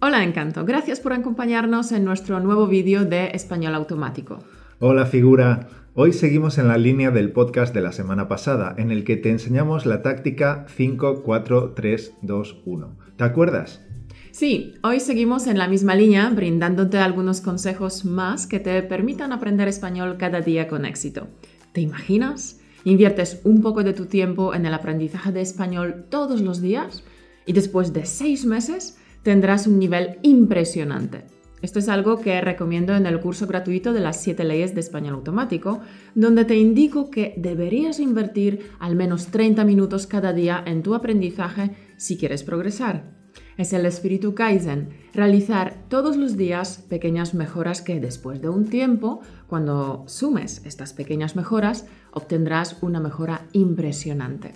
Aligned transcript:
Hola 0.00 0.22
Encanto, 0.22 0.64
gracias 0.64 1.00
por 1.00 1.12
acompañarnos 1.12 1.90
en 1.90 2.04
nuestro 2.04 2.38
nuevo 2.38 2.68
vídeo 2.68 3.04
de 3.04 3.32
Español 3.34 3.74
Automático. 3.74 4.38
Hola 4.78 5.06
figura, 5.06 5.70
hoy 5.94 6.12
seguimos 6.12 6.56
en 6.58 6.68
la 6.68 6.78
línea 6.78 7.10
del 7.10 7.32
podcast 7.32 7.74
de 7.74 7.80
la 7.80 7.90
semana 7.90 8.28
pasada, 8.28 8.76
en 8.78 8.92
el 8.92 9.02
que 9.02 9.16
te 9.16 9.30
enseñamos 9.30 9.86
la 9.86 10.00
táctica 10.02 10.66
5, 10.68 11.24
4, 11.24 11.72
3, 11.74 12.12
2, 12.22 12.62
1. 12.64 12.96
¿Te 13.16 13.24
acuerdas? 13.24 13.84
Sí, 14.30 14.74
hoy 14.84 15.00
seguimos 15.00 15.48
en 15.48 15.58
la 15.58 15.66
misma 15.66 15.96
línea, 15.96 16.30
brindándote 16.30 16.98
algunos 16.98 17.40
consejos 17.40 18.04
más 18.04 18.46
que 18.46 18.60
te 18.60 18.80
permitan 18.84 19.32
aprender 19.32 19.66
español 19.66 20.14
cada 20.16 20.42
día 20.42 20.68
con 20.68 20.84
éxito. 20.84 21.26
¿Te 21.72 21.80
imaginas? 21.80 22.60
Inviertes 22.84 23.40
un 23.42 23.62
poco 23.62 23.82
de 23.82 23.94
tu 23.94 24.06
tiempo 24.06 24.54
en 24.54 24.64
el 24.64 24.74
aprendizaje 24.74 25.32
de 25.32 25.40
español 25.40 26.04
todos 26.08 26.40
los 26.40 26.62
días 26.62 27.02
y 27.46 27.52
después 27.52 27.92
de 27.92 28.06
seis 28.06 28.46
meses 28.46 28.97
tendrás 29.22 29.66
un 29.66 29.78
nivel 29.78 30.18
impresionante. 30.22 31.24
Esto 31.60 31.80
es 31.80 31.88
algo 31.88 32.20
que 32.20 32.40
recomiendo 32.40 32.94
en 32.94 33.06
el 33.06 33.18
curso 33.20 33.46
gratuito 33.46 33.92
de 33.92 34.00
las 34.00 34.20
7 34.22 34.44
leyes 34.44 34.74
de 34.74 34.80
español 34.80 35.14
automático, 35.14 35.80
donde 36.14 36.44
te 36.44 36.56
indico 36.56 37.10
que 37.10 37.34
deberías 37.36 37.98
invertir 37.98 38.70
al 38.78 38.94
menos 38.94 39.26
30 39.26 39.64
minutos 39.64 40.06
cada 40.06 40.32
día 40.32 40.62
en 40.64 40.82
tu 40.82 40.94
aprendizaje 40.94 41.72
si 41.96 42.16
quieres 42.16 42.44
progresar. 42.44 43.18
Es 43.56 43.72
el 43.72 43.86
espíritu 43.86 44.36
Kaizen, 44.36 44.90
realizar 45.12 45.84
todos 45.88 46.16
los 46.16 46.36
días 46.36 46.84
pequeñas 46.88 47.34
mejoras 47.34 47.82
que 47.82 47.98
después 47.98 48.40
de 48.40 48.48
un 48.48 48.66
tiempo, 48.66 49.20
cuando 49.48 50.04
sumes 50.06 50.62
estas 50.64 50.92
pequeñas 50.92 51.34
mejoras, 51.34 51.86
obtendrás 52.12 52.80
una 52.82 53.00
mejora 53.00 53.48
impresionante. 53.52 54.52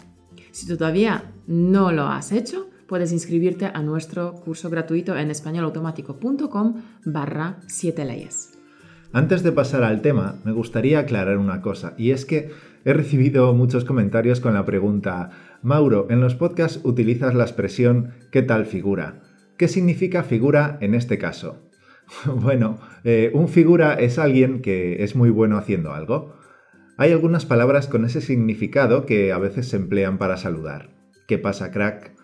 Si 0.52 0.68
todavía 0.68 1.32
no 1.48 1.90
lo 1.90 2.06
has 2.06 2.30
hecho, 2.30 2.68
puedes 2.92 3.12
inscribirte 3.12 3.70
a 3.72 3.80
nuestro 3.80 4.34
curso 4.34 4.68
gratuito 4.68 5.16
en 5.16 5.30
españolautomático.com 5.30 6.82
barra 7.06 7.56
7 7.66 8.04
leyes. 8.04 8.58
Antes 9.14 9.42
de 9.42 9.50
pasar 9.50 9.82
al 9.82 10.02
tema, 10.02 10.34
me 10.44 10.52
gustaría 10.52 10.98
aclarar 10.98 11.38
una 11.38 11.62
cosa, 11.62 11.94
y 11.96 12.10
es 12.10 12.26
que 12.26 12.50
he 12.84 12.92
recibido 12.92 13.54
muchos 13.54 13.86
comentarios 13.86 14.40
con 14.40 14.52
la 14.52 14.66
pregunta 14.66 15.30
Mauro, 15.62 16.06
en 16.10 16.20
los 16.20 16.34
podcasts 16.34 16.80
utilizas 16.84 17.34
la 17.34 17.44
expresión 17.44 18.10
¿qué 18.30 18.42
tal 18.42 18.66
figura? 18.66 19.22
¿Qué 19.56 19.68
significa 19.68 20.22
figura 20.22 20.76
en 20.82 20.94
este 20.94 21.16
caso? 21.16 21.62
bueno, 22.26 22.78
eh, 23.04 23.30
un 23.32 23.48
figura 23.48 23.94
es 23.94 24.18
alguien 24.18 24.60
que 24.60 25.02
es 25.02 25.16
muy 25.16 25.30
bueno 25.30 25.56
haciendo 25.56 25.94
algo. 25.94 26.34
Hay 26.98 27.10
algunas 27.10 27.46
palabras 27.46 27.88
con 27.88 28.04
ese 28.04 28.20
significado 28.20 29.06
que 29.06 29.32
a 29.32 29.38
veces 29.38 29.68
se 29.68 29.76
emplean 29.76 30.18
para 30.18 30.36
saludar. 30.36 30.90
¿Qué 31.26 31.38
pasa, 31.38 31.70
crack? 31.70 32.20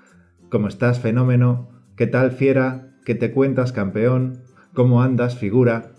¿Cómo 0.51 0.69
estás, 0.69 0.99
fenómeno? 1.01 1.69
¿Qué 1.95 2.07
tal, 2.07 2.33
fiera? 2.33 2.97
¿Qué 3.05 3.15
te 3.15 3.33
cuentas, 3.33 3.73
campeón? 3.73 4.45
¿Cómo 4.73 5.03
andas, 5.03 5.37
figura? 5.37 5.93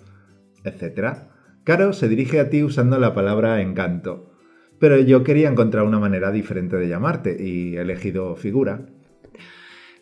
Etcétera. 0.64 1.30
Caro 1.64 1.94
se 1.94 2.10
dirige 2.10 2.40
a 2.40 2.50
ti 2.50 2.64
usando 2.64 2.98
la 2.98 3.14
palabra 3.14 3.62
encanto. 3.62 4.34
Pero 4.80 5.00
yo 5.00 5.24
quería 5.24 5.50
encontrar 5.50 5.86
una 5.86 6.00
manera 6.00 6.32
diferente 6.32 6.78
de 6.78 6.88
llamarte 6.88 7.38
y 7.40 7.78
he 7.78 7.82
elegido 7.82 8.36
figura. 8.36 8.88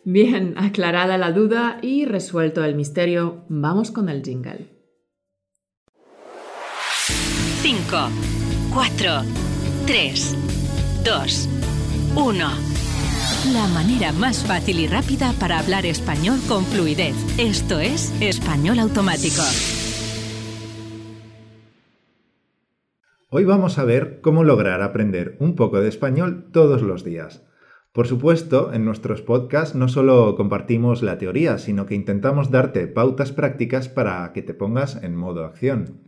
Bien, 0.04 0.54
aclarada 0.56 1.18
la 1.18 1.32
duda 1.32 1.78
y 1.82 2.06
resuelto 2.06 2.64
el 2.64 2.74
misterio, 2.74 3.44
vamos 3.50 3.90
con 3.90 4.08
el 4.08 4.22
jingle. 4.22 4.70
5, 7.60 7.96
4, 8.72 9.10
3, 9.84 10.36
2, 11.04 11.48
1. 12.16 12.67
La 13.52 13.66
manera 13.68 14.12
más 14.12 14.44
fácil 14.44 14.78
y 14.78 14.86
rápida 14.86 15.32
para 15.40 15.58
hablar 15.58 15.86
español 15.86 16.38
con 16.48 16.64
fluidez. 16.64 17.14
Esto 17.38 17.80
es 17.80 18.12
Español 18.20 18.78
Automático. 18.78 19.40
Hoy 23.30 23.44
vamos 23.44 23.78
a 23.78 23.84
ver 23.84 24.20
cómo 24.20 24.44
lograr 24.44 24.82
aprender 24.82 25.36
un 25.40 25.54
poco 25.54 25.80
de 25.80 25.88
español 25.88 26.50
todos 26.52 26.82
los 26.82 27.04
días. 27.04 27.42
Por 27.92 28.06
supuesto, 28.06 28.74
en 28.74 28.84
nuestros 28.84 29.22
podcasts 29.22 29.74
no 29.74 29.88
solo 29.88 30.34
compartimos 30.36 31.02
la 31.02 31.16
teoría, 31.16 31.56
sino 31.56 31.86
que 31.86 31.94
intentamos 31.94 32.50
darte 32.50 32.86
pautas 32.86 33.32
prácticas 33.32 33.88
para 33.88 34.30
que 34.34 34.42
te 34.42 34.52
pongas 34.52 35.02
en 35.02 35.16
modo 35.16 35.46
acción. 35.46 36.07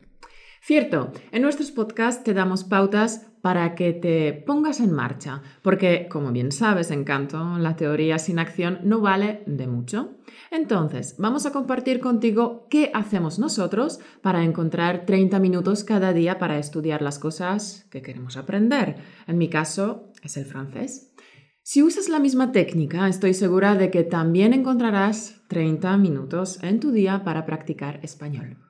Cierto, 0.62 1.12
en 1.32 1.40
nuestros 1.40 1.70
podcasts 1.70 2.22
te 2.22 2.34
damos 2.34 2.64
pautas 2.64 3.26
para 3.40 3.74
que 3.74 3.94
te 3.94 4.34
pongas 4.34 4.80
en 4.80 4.92
marcha, 4.92 5.42
porque 5.62 6.06
como 6.10 6.32
bien 6.32 6.52
sabes, 6.52 6.90
Encanto, 6.90 7.58
la 7.58 7.76
teoría 7.76 8.18
sin 8.18 8.38
acción 8.38 8.78
no 8.84 9.00
vale 9.00 9.42
de 9.46 9.66
mucho. 9.66 10.18
Entonces, 10.50 11.16
vamos 11.18 11.46
a 11.46 11.52
compartir 11.52 12.00
contigo 12.00 12.66
qué 12.68 12.90
hacemos 12.92 13.38
nosotros 13.38 14.00
para 14.20 14.44
encontrar 14.44 15.06
30 15.06 15.38
minutos 15.40 15.82
cada 15.82 16.12
día 16.12 16.38
para 16.38 16.58
estudiar 16.58 17.00
las 17.00 17.18
cosas 17.18 17.86
que 17.90 18.02
queremos 18.02 18.36
aprender. 18.36 18.96
En 19.26 19.38
mi 19.38 19.48
caso, 19.48 20.12
es 20.22 20.36
el 20.36 20.44
francés. 20.44 21.14
Si 21.62 21.82
usas 21.82 22.10
la 22.10 22.18
misma 22.18 22.52
técnica, 22.52 23.08
estoy 23.08 23.32
segura 23.32 23.76
de 23.76 23.90
que 23.90 24.02
también 24.02 24.52
encontrarás 24.52 25.40
30 25.48 25.96
minutos 25.96 26.62
en 26.62 26.80
tu 26.80 26.90
día 26.90 27.24
para 27.24 27.46
practicar 27.46 28.00
español. 28.02 28.69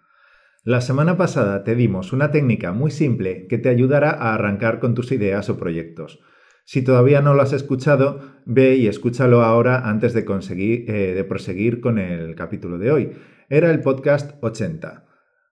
La 0.62 0.82
semana 0.82 1.16
pasada 1.16 1.64
te 1.64 1.74
dimos 1.74 2.12
una 2.12 2.30
técnica 2.30 2.72
muy 2.72 2.90
simple 2.90 3.46
que 3.46 3.56
te 3.56 3.70
ayudará 3.70 4.10
a 4.10 4.34
arrancar 4.34 4.78
con 4.78 4.94
tus 4.94 5.10
ideas 5.10 5.48
o 5.48 5.56
proyectos. 5.56 6.20
Si 6.66 6.82
todavía 6.82 7.22
no 7.22 7.32
lo 7.32 7.40
has 7.40 7.54
escuchado, 7.54 8.20
ve 8.44 8.76
y 8.76 8.86
escúchalo 8.86 9.42
ahora 9.42 9.88
antes 9.88 10.12
de, 10.12 10.26
conseguir, 10.26 10.84
eh, 10.90 11.14
de 11.14 11.24
proseguir 11.24 11.80
con 11.80 11.98
el 11.98 12.34
capítulo 12.34 12.76
de 12.76 12.92
hoy. 12.92 13.12
Era 13.48 13.70
el 13.70 13.80
podcast 13.80 14.36
80. 14.42 15.06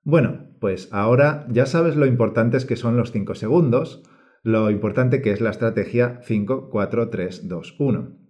Bueno, 0.05 0.51
pues 0.61 0.91
ahora 0.93 1.47
ya 1.49 1.65
sabes 1.65 1.97
lo 1.97 2.05
importantes 2.05 2.67
que 2.67 2.77
son 2.77 2.99
los 2.99 3.11
5 3.11 3.35
segundos, 3.35 4.03
lo 4.43 4.71
importante 4.71 5.23
que 5.23 5.33
es 5.33 5.41
la 5.41 5.51
estrategia 5.51 6.21
5, 6.23 6.69
4, 6.71 7.09
3, 7.09 7.49
2, 7.49 7.77
1. 7.79 8.28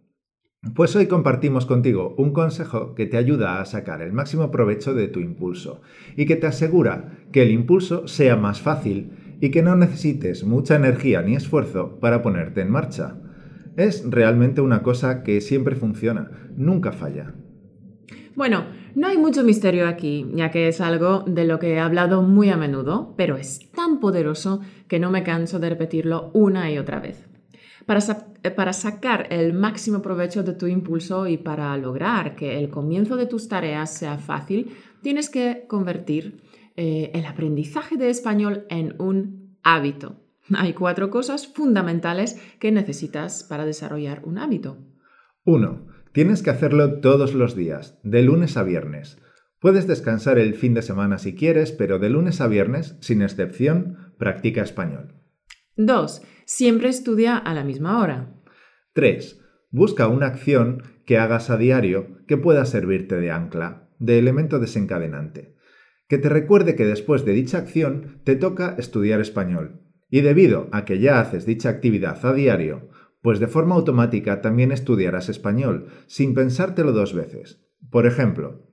Pues 0.74 0.96
hoy 0.96 1.06
compartimos 1.06 1.66
contigo 1.66 2.16
un 2.18 2.32
consejo 2.32 2.96
que 2.96 3.06
te 3.06 3.16
ayuda 3.16 3.60
a 3.60 3.64
sacar 3.64 4.02
el 4.02 4.12
máximo 4.12 4.50
provecho 4.50 4.92
de 4.92 5.06
tu 5.06 5.20
impulso 5.20 5.82
y 6.16 6.26
que 6.26 6.34
te 6.34 6.48
asegura 6.48 7.16
que 7.30 7.42
el 7.42 7.52
impulso 7.52 8.08
sea 8.08 8.34
más 8.34 8.60
fácil 8.60 9.36
y 9.40 9.52
que 9.52 9.62
no 9.62 9.76
necesites 9.76 10.42
mucha 10.42 10.74
energía 10.74 11.22
ni 11.22 11.36
esfuerzo 11.36 12.00
para 12.00 12.22
ponerte 12.22 12.62
en 12.62 12.72
marcha. 12.72 13.14
Es 13.76 14.04
realmente 14.10 14.60
una 14.60 14.82
cosa 14.82 15.22
que 15.22 15.40
siempre 15.40 15.76
funciona, 15.76 16.32
nunca 16.56 16.90
falla. 16.90 17.34
Bueno, 18.34 18.64
no 18.96 19.06
hay 19.06 19.16
mucho 19.16 19.44
misterio 19.44 19.86
aquí, 19.86 20.26
ya 20.34 20.50
que 20.50 20.66
es 20.66 20.80
algo 20.80 21.20
de 21.20 21.44
lo 21.44 21.60
que 21.60 21.74
he 21.74 21.78
hablado 21.78 22.22
muy 22.22 22.50
a 22.50 22.56
menudo, 22.56 23.14
pero 23.16 23.36
es 23.36 23.70
tan 23.70 24.00
poderoso 24.00 24.60
que 24.88 24.98
no 24.98 25.12
me 25.12 25.22
canso 25.22 25.60
de 25.60 25.70
repetirlo 25.70 26.32
una 26.34 26.68
y 26.72 26.78
otra 26.78 26.98
vez. 26.98 27.27
Eh, 27.88 28.50
para, 28.50 28.72
sacar 28.74 29.28
el 29.30 29.54
máximo 29.54 30.02
provecho 30.02 30.42
de 30.42 30.52
tu 30.52 30.66
impulso 30.66 31.26
y 31.26 31.38
para 31.38 31.74
lograr 31.78 32.36
que 32.36 32.58
el 32.58 32.68
comienzo 32.68 33.16
de 33.16 33.26
tus 33.26 33.48
tareas 33.48 33.94
sea 33.94 34.18
fácil, 34.18 34.76
tienes 35.02 35.30
que 35.30 35.64
convertir 35.68 36.42
eh, 36.76 37.10
el 37.14 37.24
aprendizaje 37.24 37.96
de 37.96 38.10
español 38.10 38.66
en 38.68 38.94
un 38.98 39.58
hábito. 39.62 40.16
Hay 40.54 40.74
cuatro 40.74 41.10
cosas 41.10 41.46
fundamentales 41.46 42.38
que 42.58 42.72
necesitas 42.72 43.42
para 43.42 43.64
desarrollar 43.64 44.22
un 44.24 44.38
hábito. 44.38 44.76
1. 45.44 45.86
Tienes 46.12 46.42
que 46.42 46.50
hacerlo 46.50 47.00
todos 47.00 47.32
los 47.32 47.56
días, 47.56 47.98
de 48.02 48.22
lunes 48.22 48.56
a 48.58 48.64
viernes. 48.64 49.18
Puedes 49.60 49.86
descansar 49.86 50.38
el 50.38 50.54
fin 50.54 50.74
de 50.74 50.82
semana 50.82 51.18
si 51.18 51.34
quieres, 51.34 51.72
pero 51.72 51.98
de 51.98 52.10
lunes 52.10 52.40
a 52.40 52.48
viernes, 52.48 52.96
sin 53.00 53.22
excepción, 53.22 54.12
practica 54.18 54.62
español. 54.62 55.17
2. 55.78 56.22
Siempre 56.44 56.88
estudia 56.88 57.36
a 57.36 57.54
la 57.54 57.62
misma 57.62 58.02
hora. 58.02 58.34
3. 58.94 59.40
Busca 59.70 60.08
una 60.08 60.26
acción 60.26 60.82
que 61.06 61.18
hagas 61.18 61.50
a 61.50 61.56
diario 61.56 62.18
que 62.26 62.36
pueda 62.36 62.64
servirte 62.64 63.14
de 63.14 63.30
ancla, 63.30 63.88
de 64.00 64.18
elemento 64.18 64.58
desencadenante. 64.58 65.54
Que 66.08 66.18
te 66.18 66.28
recuerde 66.28 66.74
que 66.74 66.84
después 66.84 67.24
de 67.24 67.32
dicha 67.32 67.58
acción 67.58 68.20
te 68.24 68.34
toca 68.34 68.74
estudiar 68.76 69.20
español. 69.20 69.82
Y 70.10 70.22
debido 70.22 70.68
a 70.72 70.84
que 70.84 70.98
ya 70.98 71.20
haces 71.20 71.46
dicha 71.46 71.68
actividad 71.68 72.26
a 72.26 72.32
diario, 72.32 72.88
pues 73.22 73.38
de 73.38 73.46
forma 73.46 73.76
automática 73.76 74.40
también 74.40 74.72
estudiarás 74.72 75.28
español, 75.28 75.86
sin 76.08 76.34
pensártelo 76.34 76.90
dos 76.90 77.14
veces. 77.14 77.62
Por 77.88 78.04
ejemplo, 78.06 78.66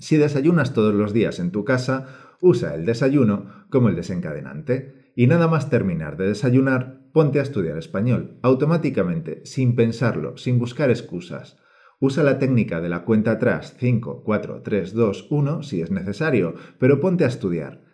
si 0.00 0.16
desayunas 0.16 0.74
todos 0.74 0.94
los 0.94 1.12
días 1.12 1.38
en 1.38 1.52
tu 1.52 1.64
casa, 1.64 2.08
usa 2.40 2.74
el 2.74 2.86
desayuno 2.86 3.66
como 3.70 3.88
el 3.88 3.94
desencadenante 3.94 5.03
y 5.14 5.26
nada 5.26 5.48
más 5.48 5.70
terminar 5.70 6.16
de 6.16 6.28
desayunar, 6.28 7.00
ponte 7.12 7.38
a 7.38 7.42
estudiar 7.42 7.78
español, 7.78 8.38
automáticamente, 8.42 9.40
sin 9.44 9.76
pensarlo, 9.76 10.36
sin 10.36 10.58
buscar 10.58 10.90
excusas. 10.90 11.58
Usa 12.00 12.24
la 12.24 12.38
técnica 12.38 12.80
de 12.80 12.88
la 12.88 13.04
cuenta 13.04 13.32
atrás 13.32 13.76
5, 13.78 14.22
4, 14.24 14.62
3, 14.62 14.94
2, 14.94 15.26
1 15.30 15.62
si 15.62 15.80
es 15.80 15.90
necesario, 15.90 16.54
pero 16.78 17.00
ponte 17.00 17.24
a 17.24 17.28
estudiar. 17.28 17.84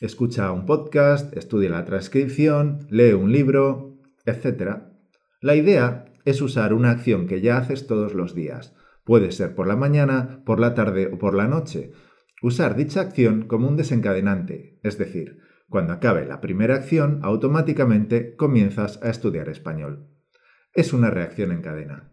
Escucha 0.00 0.52
un 0.52 0.66
podcast, 0.66 1.36
estudia 1.36 1.70
la 1.70 1.84
transcripción, 1.84 2.86
lee 2.90 3.12
un 3.12 3.32
libro, 3.32 3.98
etc. 4.24 4.82
La 5.40 5.54
idea 5.54 6.06
es 6.24 6.40
usar 6.40 6.72
una 6.72 6.90
acción 6.90 7.26
que 7.26 7.40
ya 7.40 7.58
haces 7.58 7.86
todos 7.86 8.14
los 8.14 8.34
días, 8.34 8.74
Puede 9.06 9.30
ser 9.30 9.54
por 9.54 9.68
la 9.68 9.76
mañana, 9.76 10.42
por 10.44 10.58
la 10.58 10.74
tarde 10.74 11.08
o 11.12 11.16
por 11.16 11.34
la 11.34 11.46
noche. 11.46 11.92
Usar 12.42 12.74
dicha 12.74 13.00
acción 13.00 13.46
como 13.46 13.68
un 13.68 13.76
desencadenante, 13.76 14.80
es 14.82 14.98
decir, 14.98 15.38
cuando 15.68 15.92
acabe 15.92 16.26
la 16.26 16.40
primera 16.40 16.76
acción, 16.76 17.20
automáticamente 17.22 18.36
comienzas 18.36 19.02
a 19.02 19.10
estudiar 19.10 19.48
español. 19.48 20.08
Es 20.74 20.92
una 20.92 21.10
reacción 21.10 21.52
en 21.52 21.62
cadena. 21.62 22.12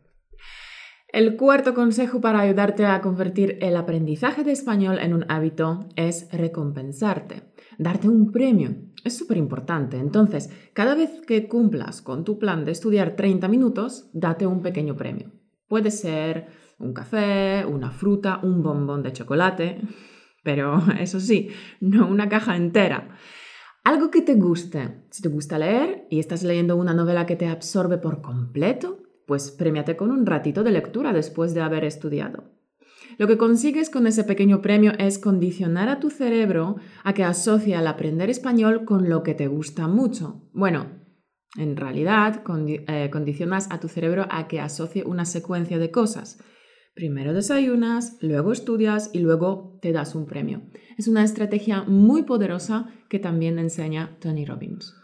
El 1.13 1.35
cuarto 1.35 1.75
consejo 1.75 2.21
para 2.21 2.39
ayudarte 2.39 2.87
a 2.87 2.99
convertir 2.99 3.59
el 3.61 3.77
aprendizaje 3.77 4.43
de 4.43 4.51
español 4.51 4.97
en 4.97 5.13
un 5.13 5.25
hábito 5.29 5.87
es 5.95 6.27
recompensarte, 6.31 7.53
darte 7.77 8.09
un 8.09 8.31
premio. 8.31 8.75
Es 9.03 9.15
súper 9.15 9.37
importante. 9.37 9.97
Entonces, 9.97 10.49
cada 10.73 10.95
vez 10.95 11.21
que 11.27 11.47
cumplas 11.47 12.01
con 12.01 12.23
tu 12.23 12.39
plan 12.39 12.65
de 12.65 12.71
estudiar 12.71 13.15
30 13.15 13.47
minutos, 13.47 14.09
date 14.13 14.47
un 14.47 14.63
pequeño 14.63 14.95
premio. 14.95 15.31
Puede 15.67 15.91
ser 15.91 16.47
un 16.79 16.93
café, 16.93 17.63
una 17.63 17.91
fruta, 17.91 18.39
un 18.41 18.63
bombón 18.63 19.03
de 19.03 19.13
chocolate, 19.13 19.81
pero 20.43 20.81
eso 20.99 21.19
sí, 21.19 21.49
no 21.79 22.07
una 22.07 22.27
caja 22.27 22.55
entera. 22.55 23.09
Algo 23.83 24.11
que 24.11 24.21
te 24.21 24.35
guste. 24.35 25.03
Si 25.09 25.21
te 25.21 25.27
gusta 25.27 25.59
leer 25.59 26.07
y 26.09 26.19
estás 26.19 26.43
leyendo 26.43 26.77
una 26.77 26.93
novela 26.93 27.25
que 27.25 27.35
te 27.35 27.47
absorbe 27.47 27.97
por 27.97 28.21
completo, 28.21 29.03
pues 29.27 29.51
premiate 29.51 29.97
con 29.97 30.09
un 30.09 30.25
ratito 30.25 30.63
de 30.63 30.71
lectura 30.71 31.11
después 31.11 31.53
de 31.53 31.61
haber 31.61 31.83
estudiado. 31.83 32.45
Lo 33.17 33.27
que 33.27 33.37
consigues 33.37 33.89
con 33.89 34.07
ese 34.07 34.23
pequeño 34.23 34.61
premio 34.61 34.93
es 34.97 35.19
condicionar 35.19 35.89
a 35.89 35.99
tu 35.99 36.09
cerebro 36.09 36.77
a 37.03 37.13
que 37.13 37.25
asocie 37.25 37.75
al 37.75 37.87
aprender 37.87 38.29
español 38.29 38.85
con 38.85 39.09
lo 39.09 39.21
que 39.21 39.33
te 39.33 39.47
gusta 39.47 39.87
mucho. 39.89 40.49
Bueno, 40.53 40.87
en 41.57 41.75
realidad 41.75 42.41
eh, 42.67 43.09
condicionas 43.11 43.67
a 43.69 43.81
tu 43.81 43.89
cerebro 43.89 44.25
a 44.29 44.47
que 44.47 44.61
asocie 44.61 45.03
una 45.03 45.25
secuencia 45.25 45.77
de 45.77 45.91
cosas. 45.91 46.39
Primero 46.95 47.33
desayunas, 47.33 48.17
luego 48.21 48.51
estudias 48.51 49.09
y 49.13 49.19
luego 49.19 49.79
te 49.81 49.91
das 49.91 50.13
un 50.13 50.27
premio. 50.27 50.61
Es 50.97 51.07
una 51.07 51.23
estrategia 51.23 51.83
muy 51.83 52.21
poderosa 52.23 52.89
que 53.09 53.17
también 53.17 53.57
enseña 53.57 54.17
Tony 54.19 54.45
Robbins. 54.45 54.95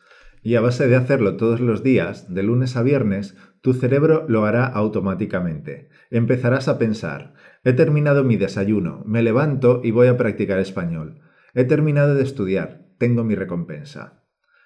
Y 0.43 0.55
a 0.55 0.61
base 0.61 0.87
de 0.87 0.95
hacerlo 0.95 1.35
todos 1.35 1.59
los 1.59 1.83
días, 1.83 2.33
de 2.33 2.43
lunes 2.43 2.77
a 2.77 2.83
viernes, 2.83 3.35
tu 3.61 3.73
cerebro 3.73 4.25
lo 4.29 4.45
hará 4.45 4.65
automáticamente. 4.65 5.89
Empezarás 6.11 6.67
a 6.67 6.77
pensar, 6.77 7.33
he 7.63 7.73
terminado 7.73 8.23
mi 8.23 8.37
desayuno, 8.37 9.03
me 9.05 9.23
levanto 9.23 9.81
y 9.83 9.91
voy 9.91 10.07
a 10.07 10.17
practicar 10.17 10.59
español. 10.59 11.19
He 11.55 11.65
terminado 11.65 12.13
de 12.13 12.23
estudiar, 12.23 12.85
tengo 12.99 13.23
mi 13.23 13.33
recompensa. 13.33 14.18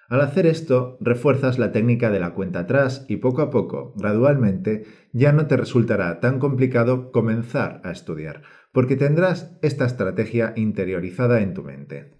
Al 0.08 0.20
hacer 0.20 0.46
esto, 0.46 0.98
refuerzas 1.00 1.58
la 1.58 1.72
técnica 1.72 2.10
de 2.10 2.20
la 2.20 2.34
cuenta 2.34 2.60
atrás 2.60 3.06
y 3.08 3.16
poco 3.16 3.40
a 3.40 3.50
poco, 3.50 3.94
gradualmente, 3.96 4.84
ya 5.12 5.32
no 5.32 5.46
te 5.46 5.56
resultará 5.56 6.20
tan 6.20 6.38
complicado 6.38 7.10
comenzar 7.10 7.80
a 7.84 7.90
estudiar, 7.90 8.42
porque 8.72 8.96
tendrás 8.96 9.56
esta 9.62 9.86
estrategia 9.86 10.52
interiorizada 10.56 11.40
en 11.40 11.54
tu 11.54 11.62
mente. 11.62 12.12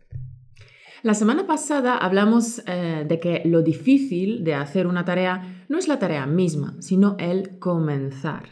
La 1.03 1.13
semana 1.13 1.47
pasada 1.47 1.99
hablamos 1.99 2.63
eh, 2.67 3.05
de 3.07 3.21
que 3.21 3.43
lo 3.45 3.61
difícil 3.61 4.43
de 4.43 4.55
hacer 4.55 4.87
una 4.87 5.05
tarea 5.05 5.67
no 5.69 5.77
es 5.77 5.87
la 5.87 5.99
tarea 5.99 6.25
misma, 6.25 6.77
sino 6.81 7.17
el 7.19 7.59
comenzar. 7.59 8.45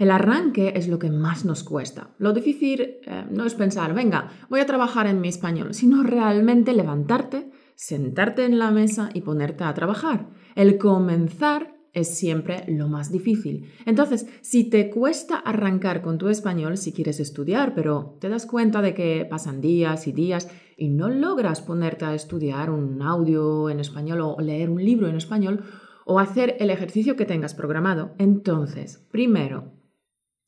El 0.00 0.10
arranque 0.10 0.72
es 0.74 0.88
lo 0.88 0.98
que 0.98 1.10
más 1.10 1.44
nos 1.44 1.62
cuesta. 1.62 2.10
Lo 2.18 2.32
difícil 2.32 2.80
eh, 2.80 3.24
no 3.30 3.44
es 3.44 3.54
pensar, 3.54 3.94
venga, 3.94 4.30
voy 4.48 4.58
a 4.58 4.66
trabajar 4.66 5.06
en 5.06 5.20
mi 5.20 5.28
español, 5.28 5.74
sino 5.74 6.02
realmente 6.02 6.72
levantarte, 6.72 7.51
sentarte 7.74 8.44
en 8.44 8.58
la 8.58 8.70
mesa 8.70 9.10
y 9.14 9.22
ponerte 9.22 9.64
a 9.64 9.74
trabajar. 9.74 10.28
El 10.54 10.78
comenzar 10.78 11.74
es 11.92 12.16
siempre 12.16 12.64
lo 12.68 12.88
más 12.88 13.12
difícil. 13.12 13.70
Entonces, 13.84 14.26
si 14.40 14.64
te 14.70 14.88
cuesta 14.90 15.36
arrancar 15.36 16.00
con 16.00 16.18
tu 16.18 16.28
español 16.28 16.78
si 16.78 16.92
quieres 16.92 17.20
estudiar, 17.20 17.74
pero 17.74 18.16
te 18.20 18.28
das 18.28 18.46
cuenta 18.46 18.80
de 18.80 18.94
que 18.94 19.26
pasan 19.28 19.60
días 19.60 20.06
y 20.06 20.12
días 20.12 20.48
y 20.76 20.88
no 20.88 21.10
logras 21.10 21.60
ponerte 21.60 22.04
a 22.06 22.14
estudiar 22.14 22.70
un 22.70 23.02
audio 23.02 23.68
en 23.68 23.78
español 23.78 24.20
o 24.22 24.40
leer 24.40 24.70
un 24.70 24.82
libro 24.82 25.08
en 25.08 25.16
español 25.16 25.64
o 26.04 26.18
hacer 26.18 26.56
el 26.58 26.70
ejercicio 26.70 27.14
que 27.14 27.26
tengas 27.26 27.54
programado, 27.54 28.14
entonces, 28.18 29.06
primero, 29.10 29.72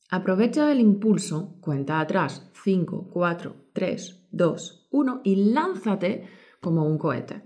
aprovecha 0.09 0.71
el 0.71 0.79
impulso, 0.79 1.57
cuenta 1.61 1.99
atrás, 1.99 2.51
5, 2.63 3.09
4, 3.11 3.55
3, 3.73 4.27
2, 4.31 4.87
1 4.91 5.21
y 5.23 5.35
lánzate 5.53 6.27
como 6.65 6.83
un 6.83 6.97
cohete. 6.97 7.43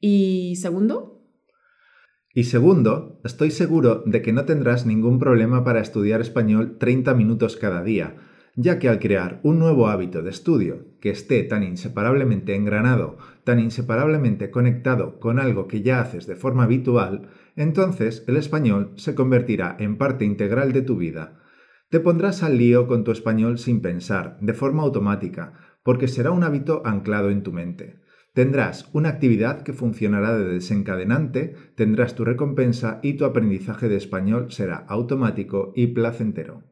Y 0.00 0.56
segundo, 0.56 1.12
y 2.34 2.44
segundo, 2.44 3.20
estoy 3.24 3.52
seguro 3.52 4.02
de 4.04 4.20
que 4.20 4.32
no 4.32 4.46
tendrás 4.46 4.84
ningún 4.84 5.20
problema 5.20 5.64
para 5.64 5.80
estudiar 5.80 6.20
español 6.20 6.78
30 6.78 7.14
minutos 7.14 7.56
cada 7.56 7.84
día, 7.84 8.16
ya 8.56 8.80
que 8.80 8.88
al 8.88 8.98
crear 8.98 9.38
un 9.44 9.60
nuevo 9.60 9.86
hábito 9.86 10.22
de 10.22 10.30
estudio 10.30 10.86
que 11.00 11.10
esté 11.10 11.44
tan 11.44 11.62
inseparablemente 11.62 12.56
engranado, 12.56 13.16
tan 13.44 13.60
inseparablemente 13.60 14.50
conectado 14.50 15.20
con 15.20 15.38
algo 15.38 15.68
que 15.68 15.82
ya 15.82 16.00
haces 16.00 16.26
de 16.26 16.34
forma 16.34 16.64
habitual, 16.64 17.28
entonces 17.54 18.24
el 18.26 18.36
español 18.38 18.92
se 18.96 19.14
convertirá 19.14 19.76
en 19.78 19.98
parte 19.98 20.24
integral 20.24 20.72
de 20.72 20.82
tu 20.82 20.96
vida. 20.96 21.38
Te 21.90 22.00
pondrás 22.00 22.42
al 22.42 22.58
lío 22.58 22.88
con 22.88 23.04
tu 23.04 23.12
español 23.12 23.58
sin 23.58 23.82
pensar, 23.82 24.38
de 24.40 24.54
forma 24.54 24.82
automática, 24.82 25.52
porque 25.84 26.08
será 26.08 26.30
un 26.30 26.42
hábito 26.42 26.82
anclado 26.84 27.28
en 27.28 27.42
tu 27.42 27.52
mente. 27.52 28.01
Tendrás 28.34 28.88
una 28.94 29.10
actividad 29.10 29.62
que 29.62 29.74
funcionará 29.74 30.36
de 30.38 30.44
desencadenante, 30.44 31.54
tendrás 31.74 32.14
tu 32.14 32.24
recompensa 32.24 32.98
y 33.02 33.14
tu 33.18 33.26
aprendizaje 33.26 33.90
de 33.90 33.96
español 33.96 34.50
será 34.50 34.86
automático 34.88 35.72
y 35.76 35.88
placentero. 35.88 36.62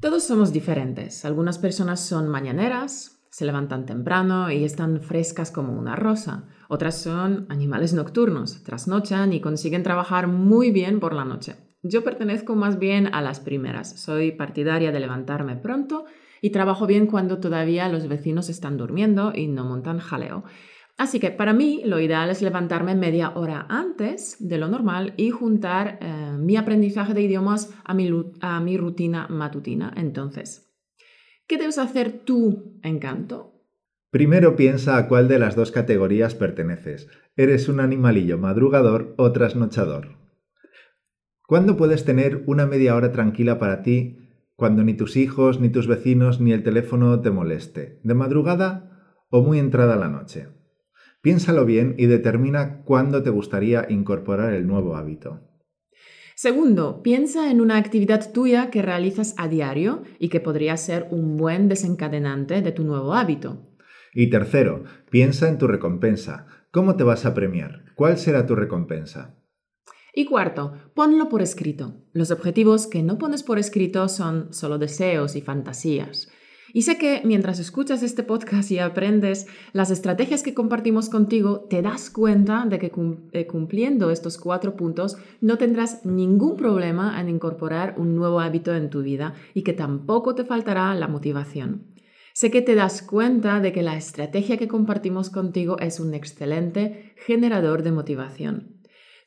Todos 0.00 0.24
somos 0.24 0.52
diferentes. 0.52 1.24
Algunas 1.24 1.58
personas 1.58 2.00
son 2.00 2.28
mañaneras, 2.28 3.20
se 3.30 3.44
levantan 3.44 3.86
temprano 3.86 4.50
y 4.50 4.64
están 4.64 5.00
frescas 5.00 5.52
como 5.52 5.78
una 5.78 5.94
rosa. 5.94 6.48
Otras 6.68 7.00
son 7.00 7.46
animales 7.50 7.94
nocturnos, 7.94 8.64
trasnochan 8.64 9.32
y 9.32 9.40
consiguen 9.40 9.84
trabajar 9.84 10.26
muy 10.26 10.72
bien 10.72 10.98
por 10.98 11.14
la 11.14 11.24
noche. 11.24 11.54
Yo 11.84 12.02
pertenezco 12.02 12.56
más 12.56 12.80
bien 12.80 13.14
a 13.14 13.22
las 13.22 13.38
primeras. 13.38 14.00
Soy 14.00 14.32
partidaria 14.32 14.90
de 14.90 14.98
levantarme 14.98 15.54
pronto 15.54 16.04
y 16.40 16.50
trabajo 16.50 16.86
bien 16.86 17.06
cuando 17.06 17.38
todavía 17.38 17.88
los 17.88 18.08
vecinos 18.08 18.48
están 18.48 18.76
durmiendo 18.76 19.32
y 19.34 19.48
no 19.48 19.64
montan 19.64 19.98
jaleo. 19.98 20.44
Así 20.98 21.20
que 21.20 21.30
para 21.30 21.52
mí 21.52 21.82
lo 21.84 22.00
ideal 22.00 22.28
es 22.28 22.42
levantarme 22.42 22.96
media 22.96 23.30
hora 23.30 23.66
antes 23.68 24.36
de 24.40 24.58
lo 24.58 24.66
normal 24.66 25.14
y 25.16 25.30
juntar 25.30 25.98
eh, 26.00 26.32
mi 26.36 26.56
aprendizaje 26.56 27.14
de 27.14 27.22
idiomas 27.22 27.72
a 27.84 27.94
mi, 27.94 28.10
a 28.40 28.60
mi 28.60 28.76
rutina 28.76 29.28
matutina. 29.28 29.94
Entonces, 29.96 30.74
¿qué 31.46 31.56
debes 31.56 31.78
hacer 31.78 32.24
tú, 32.24 32.80
encanto? 32.82 33.54
Primero 34.10 34.56
piensa 34.56 34.96
a 34.96 35.06
cuál 35.06 35.28
de 35.28 35.38
las 35.38 35.54
dos 35.54 35.70
categorías 35.70 36.34
perteneces. 36.34 37.08
¿Eres 37.36 37.68
un 37.68 37.78
animalillo 37.78 38.36
madrugador 38.36 39.14
o 39.18 39.30
trasnochador? 39.30 40.16
¿Cuándo 41.46 41.76
puedes 41.76 42.04
tener 42.04 42.42
una 42.46 42.66
media 42.66 42.96
hora 42.96 43.12
tranquila 43.12 43.58
para 43.58 43.82
ti 43.82 44.27
cuando 44.58 44.82
ni 44.82 44.94
tus 44.94 45.16
hijos, 45.16 45.60
ni 45.60 45.68
tus 45.68 45.86
vecinos, 45.86 46.40
ni 46.40 46.50
el 46.52 46.64
teléfono 46.64 47.20
te 47.20 47.30
moleste, 47.30 48.00
de 48.02 48.14
madrugada 48.14 48.90
o 49.30 49.40
muy 49.40 49.60
entrada 49.60 49.94
la 49.94 50.08
noche. 50.08 50.48
Piénsalo 51.22 51.64
bien 51.64 51.94
y 51.96 52.06
determina 52.06 52.82
cuándo 52.82 53.22
te 53.22 53.30
gustaría 53.30 53.86
incorporar 53.88 54.52
el 54.54 54.66
nuevo 54.66 54.96
hábito. 54.96 55.48
Segundo, 56.34 57.04
piensa 57.04 57.52
en 57.52 57.60
una 57.60 57.76
actividad 57.76 58.32
tuya 58.32 58.68
que 58.68 58.82
realizas 58.82 59.36
a 59.38 59.46
diario 59.46 60.02
y 60.18 60.28
que 60.28 60.40
podría 60.40 60.76
ser 60.76 61.06
un 61.12 61.36
buen 61.36 61.68
desencadenante 61.68 62.60
de 62.60 62.72
tu 62.72 62.82
nuevo 62.82 63.14
hábito. 63.14 63.76
Y 64.12 64.28
tercero, 64.28 64.82
piensa 65.08 65.48
en 65.48 65.58
tu 65.58 65.68
recompensa. 65.68 66.48
¿Cómo 66.72 66.96
te 66.96 67.04
vas 67.04 67.26
a 67.26 67.32
premiar? 67.32 67.84
¿Cuál 67.94 68.18
será 68.18 68.44
tu 68.44 68.56
recompensa? 68.56 69.37
Y 70.14 70.24
cuarto, 70.24 70.72
ponlo 70.94 71.28
por 71.28 71.42
escrito. 71.42 71.94
Los 72.12 72.30
objetivos 72.30 72.86
que 72.86 73.02
no 73.02 73.18
pones 73.18 73.42
por 73.42 73.58
escrito 73.58 74.08
son 74.08 74.52
solo 74.52 74.78
deseos 74.78 75.36
y 75.36 75.42
fantasías. 75.42 76.28
Y 76.72 76.82
sé 76.82 76.98
que 76.98 77.22
mientras 77.24 77.58
escuchas 77.58 78.02
este 78.02 78.22
podcast 78.22 78.70
y 78.70 78.78
aprendes 78.78 79.46
las 79.72 79.90
estrategias 79.90 80.42
que 80.42 80.54
compartimos 80.54 81.08
contigo, 81.08 81.66
te 81.70 81.80
das 81.80 82.10
cuenta 82.10 82.66
de 82.68 82.78
que 82.78 82.92
eh, 83.32 83.46
cumpliendo 83.46 84.10
estos 84.10 84.36
cuatro 84.36 84.76
puntos 84.76 85.16
no 85.40 85.56
tendrás 85.56 86.04
ningún 86.04 86.56
problema 86.56 87.18
en 87.20 87.30
incorporar 87.30 87.94
un 87.96 88.14
nuevo 88.14 88.40
hábito 88.40 88.74
en 88.74 88.90
tu 88.90 89.02
vida 89.02 89.34
y 89.54 89.62
que 89.62 89.72
tampoco 89.72 90.34
te 90.34 90.44
faltará 90.44 90.94
la 90.94 91.08
motivación. 91.08 91.94
Sé 92.34 92.50
que 92.50 92.62
te 92.62 92.74
das 92.74 93.02
cuenta 93.02 93.60
de 93.60 93.72
que 93.72 93.82
la 93.82 93.96
estrategia 93.96 94.58
que 94.58 94.68
compartimos 94.68 95.30
contigo 95.30 95.78
es 95.80 95.98
un 95.98 96.14
excelente 96.14 97.14
generador 97.16 97.82
de 97.82 97.92
motivación. 97.92 98.77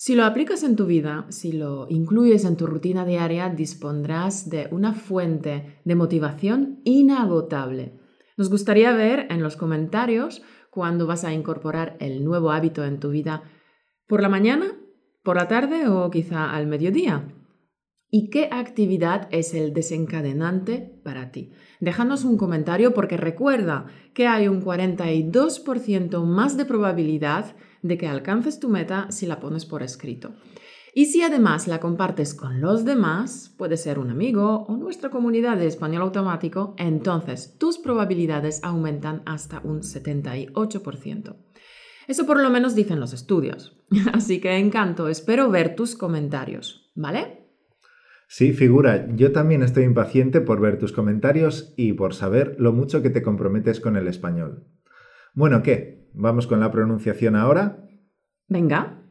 Si 0.03 0.15
lo 0.15 0.25
aplicas 0.25 0.63
en 0.63 0.75
tu 0.75 0.87
vida, 0.87 1.27
si 1.29 1.51
lo 1.51 1.85
incluyes 1.87 2.43
en 2.45 2.57
tu 2.57 2.65
rutina 2.65 3.05
diaria, 3.05 3.49
dispondrás 3.49 4.49
de 4.49 4.67
una 4.71 4.93
fuente 4.93 5.79
de 5.85 5.93
motivación 5.93 6.81
inagotable. 6.85 7.99
Nos 8.35 8.49
gustaría 8.49 8.93
ver 8.93 9.27
en 9.29 9.43
los 9.43 9.57
comentarios 9.57 10.41
cuándo 10.71 11.05
vas 11.05 11.23
a 11.23 11.33
incorporar 11.33 11.97
el 11.99 12.25
nuevo 12.25 12.49
hábito 12.49 12.83
en 12.83 12.99
tu 12.99 13.11
vida. 13.11 13.43
¿Por 14.07 14.23
la 14.23 14.29
mañana? 14.29 14.75
¿Por 15.21 15.35
la 15.35 15.47
tarde 15.47 15.87
o 15.87 16.09
quizá 16.09 16.51
al 16.51 16.65
mediodía? 16.65 17.35
¿Y 18.09 18.31
qué 18.31 18.49
actividad 18.51 19.27
es 19.29 19.53
el 19.53 19.71
desencadenante 19.71 20.99
para 21.03 21.31
ti? 21.31 21.51
Déjanos 21.79 22.25
un 22.25 22.37
comentario 22.37 22.95
porque 22.95 23.17
recuerda 23.17 23.85
que 24.15 24.25
hay 24.25 24.47
un 24.47 24.63
42% 24.63 26.25
más 26.25 26.57
de 26.57 26.65
probabilidad 26.65 27.55
de 27.81 27.97
que 27.97 28.07
alcances 28.07 28.59
tu 28.59 28.69
meta 28.69 29.07
si 29.11 29.25
la 29.25 29.39
pones 29.39 29.65
por 29.65 29.83
escrito. 29.83 30.33
Y 30.93 31.05
si 31.05 31.21
además 31.21 31.67
la 31.67 31.79
compartes 31.79 32.33
con 32.33 32.59
los 32.59 32.83
demás, 32.83 33.53
puede 33.57 33.77
ser 33.77 33.97
un 33.97 34.09
amigo 34.09 34.65
o 34.67 34.75
nuestra 34.75 35.09
comunidad 35.09 35.57
de 35.57 35.67
español 35.67 36.01
automático, 36.01 36.75
entonces 36.77 37.57
tus 37.57 37.77
probabilidades 37.77 38.61
aumentan 38.61 39.21
hasta 39.25 39.61
un 39.63 39.81
78%. 39.81 41.35
Eso 42.07 42.25
por 42.25 42.41
lo 42.41 42.49
menos 42.49 42.75
dicen 42.75 42.99
los 42.99 43.13
estudios. 43.13 43.81
Así 44.13 44.41
que 44.41 44.57
encanto, 44.57 45.07
espero 45.07 45.49
ver 45.49 45.75
tus 45.75 45.95
comentarios, 45.95 46.91
¿vale? 46.93 47.47
Sí, 48.27 48.51
figura, 48.51 49.07
yo 49.15 49.31
también 49.31 49.63
estoy 49.63 49.85
impaciente 49.85 50.41
por 50.41 50.59
ver 50.59 50.77
tus 50.77 50.91
comentarios 50.91 51.73
y 51.77 51.93
por 51.93 52.13
saber 52.13 52.55
lo 52.59 52.73
mucho 52.73 53.01
que 53.01 53.09
te 53.09 53.21
comprometes 53.21 53.79
con 53.79 53.95
el 53.95 54.07
español. 54.07 54.67
Bueno, 55.33 55.63
¿qué? 55.63 56.00
¿Vamos 56.13 56.47
con 56.47 56.59
la 56.59 56.71
pronunciación 56.71 57.35
ahora? 57.35 57.87
Venga. 58.47 59.01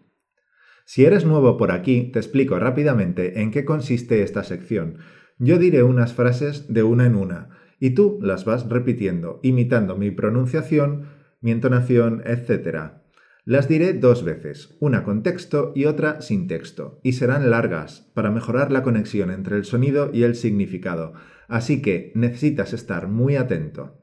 Si 0.85 1.04
eres 1.04 1.25
nuevo 1.25 1.57
por 1.57 1.71
aquí, 1.71 2.11
te 2.12 2.19
explico 2.19 2.59
rápidamente 2.59 3.40
en 3.40 3.50
qué 3.50 3.64
consiste 3.64 4.23
esta 4.23 4.42
sección. 4.42 4.99
Yo 5.38 5.59
diré 5.59 5.83
unas 5.83 6.12
frases 6.12 6.73
de 6.73 6.83
una 6.83 7.07
en 7.07 7.14
una 7.14 7.50
y 7.78 7.90
tú 7.90 8.19
las 8.21 8.45
vas 8.45 8.69
repitiendo, 8.69 9.40
imitando 9.42 9.97
mi 9.97 10.11
pronunciación, 10.11 11.09
mi 11.40 11.50
entonación, 11.50 12.23
etc. 12.26 13.00
Las 13.45 13.69
diré 13.69 13.95
dos 13.95 14.23
veces, 14.23 14.76
una 14.80 15.02
con 15.02 15.23
texto 15.23 15.73
y 15.75 15.87
otra 15.87 16.21
sin 16.21 16.47
texto, 16.47 17.00
y 17.02 17.12
serán 17.12 17.49
largas 17.49 18.11
para 18.14 18.30
mejorar 18.30 18.71
la 18.71 18.83
conexión 18.83 19.30
entre 19.30 19.57
el 19.57 19.64
sonido 19.64 20.11
y 20.12 20.25
el 20.25 20.35
significado, 20.35 21.14
así 21.49 21.80
que 21.80 22.12
necesitas 22.14 22.75
estar 22.75 23.09
muy 23.09 23.37
atento. 23.37 24.00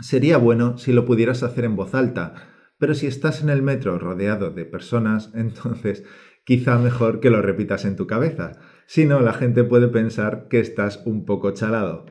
Sería 0.00 0.36
bueno 0.36 0.78
si 0.78 0.92
lo 0.92 1.04
pudieras 1.04 1.42
hacer 1.42 1.64
en 1.64 1.76
voz 1.76 1.94
alta, 1.94 2.34
pero 2.78 2.94
si 2.94 3.06
estás 3.06 3.42
en 3.42 3.50
el 3.50 3.62
metro 3.62 3.98
rodeado 3.98 4.50
de 4.50 4.64
personas, 4.64 5.30
entonces 5.34 6.04
quizá 6.44 6.78
mejor 6.78 7.20
que 7.20 7.30
lo 7.30 7.40
repitas 7.40 7.84
en 7.84 7.96
tu 7.96 8.06
cabeza, 8.06 8.52
si 8.86 9.04
no 9.04 9.20
la 9.20 9.32
gente 9.32 9.64
puede 9.64 9.88
pensar 9.88 10.48
que 10.48 10.60
estás 10.60 11.02
un 11.06 11.24
poco 11.24 11.52
chalado. 11.52 12.06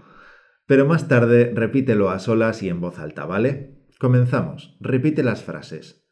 Pero 0.65 0.85
más 0.85 1.07
tarde 1.07 1.51
repítelo 1.53 2.09
a 2.09 2.19
solas 2.19 2.63
y 2.63 2.69
en 2.69 2.79
voz 2.79 2.99
alta, 2.99 3.25
¿vale? 3.25 3.85
Comenzamos. 3.99 4.77
Repite 4.79 5.21
las 5.21 5.43
frases. 5.43 6.07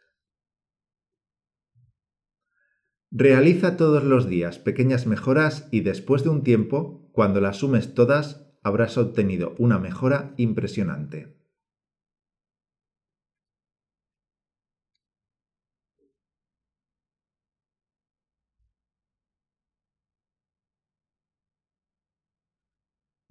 Realiza 3.11 3.77
todos 3.77 4.03
los 4.03 4.27
días 4.29 4.59
pequeñas 4.59 5.07
mejoras 5.07 5.67
y 5.71 5.81
después 5.81 6.23
de 6.23 6.29
un 6.29 6.43
tiempo, 6.43 7.09
cuando 7.13 7.41
las 7.41 7.57
sumes 7.57 7.95
todas, 7.95 8.53
habrás 8.61 8.97
obtenido 8.97 9.55
una 9.57 9.79
mejora 9.79 10.33
impresionante. 10.37 11.38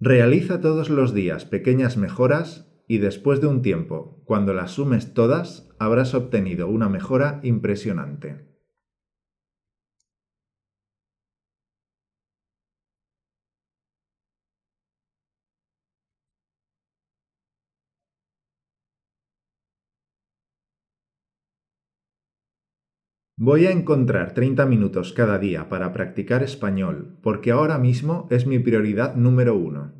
Realiza 0.01 0.61
todos 0.61 0.89
los 0.89 1.13
días 1.13 1.43
pequeñas 1.43 1.97
mejoras 1.97 2.71
y 2.87 2.99
después 2.99 3.41
de 3.41 3.47
un 3.47 3.61
tiempo, 3.61 4.21
cuando 4.23 4.53
las 4.53 4.71
sumes 4.71 5.13
todas, 5.13 5.67
habrás 5.77 6.13
obtenido 6.13 6.69
una 6.69 6.87
mejora 6.87 7.41
impresionante. 7.43 8.48
Voy 23.41 23.67
a 23.67 23.71
encontrar 23.71 24.33
30 24.33 24.65
minutos 24.65 25.13
cada 25.13 25.39
día 25.39 25.69
para 25.69 25.93
practicar 25.93 26.43
español, 26.43 27.15
porque 27.21 27.51
ahora 27.51 27.77
mismo 27.77 28.27
es 28.31 28.45
mi 28.45 28.59
prioridad 28.59 29.15
número 29.15 29.55
uno. 29.55 29.93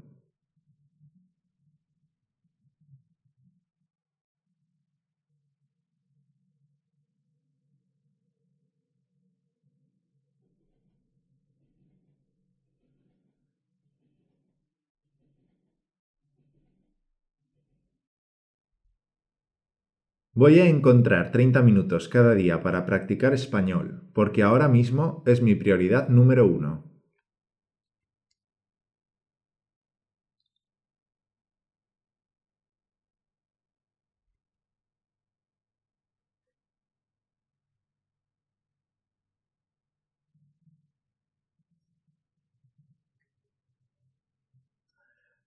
Voy 20.41 20.57
a 20.59 20.69
encontrar 20.69 21.33
30 21.33 21.61
minutos 21.63 22.07
cada 22.07 22.33
día 22.33 22.63
para 22.63 22.85
practicar 22.85 23.33
español, 23.33 24.03
porque 24.13 24.41
ahora 24.41 24.69
mismo 24.69 25.21
es 25.25 25.41
mi 25.41 25.53
prioridad 25.53 26.07
número 26.07 26.47
uno. 26.47 26.88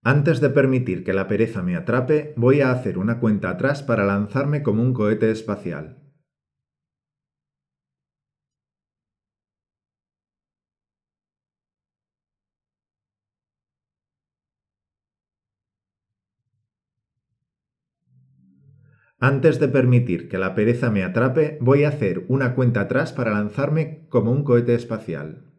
Antes 0.05 0.41
de 0.41 0.49
permitir 0.49 1.05
que 1.05 1.13
la 1.13 1.29
pereza 1.29 1.63
me 1.63 1.77
atrape, 1.77 2.33
voy 2.35 2.59
a 2.59 2.71
hacer 2.71 2.97
una 2.97 3.21
cuenta 3.21 3.51
atrás 3.51 3.83
para 3.83 4.03
lanzarme 4.03 4.61
como 4.61 4.83
un 4.83 4.93
cohete 4.93 5.31
espacial. 5.31 6.03
Antes 19.19 19.61
de 19.61 19.69
permitir 19.69 20.27
que 20.27 20.37
la 20.37 20.53
pereza 20.53 20.91
me 20.91 21.05
atrape, 21.05 21.57
voy 21.61 21.85
a 21.85 21.87
hacer 21.87 22.25
una 22.27 22.55
cuenta 22.55 22.81
atrás 22.81 23.13
para 23.13 23.31
lanzarme 23.31 24.05
como 24.09 24.33
un 24.33 24.43
cohete 24.43 24.75
espacial. 24.75 25.52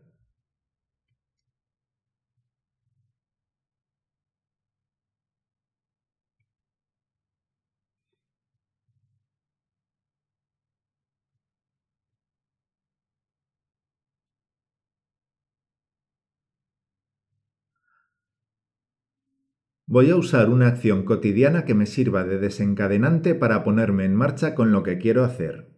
Voy 19.94 20.10
a 20.10 20.16
usar 20.16 20.50
una 20.50 20.66
acción 20.66 21.04
cotidiana 21.04 21.64
que 21.64 21.74
me 21.74 21.86
sirva 21.86 22.24
de 22.24 22.38
desencadenante 22.40 23.36
para 23.36 23.62
ponerme 23.62 24.04
en 24.04 24.16
marcha 24.16 24.56
con 24.56 24.72
lo 24.72 24.82
que 24.82 24.98
quiero 24.98 25.22
hacer. 25.22 25.70